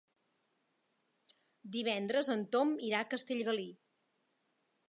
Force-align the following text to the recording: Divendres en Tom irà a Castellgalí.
Divendres 1.77 2.31
en 2.39 2.41
Tom 2.57 2.75
irà 2.91 3.05
a 3.05 3.11
Castellgalí. 3.15 3.71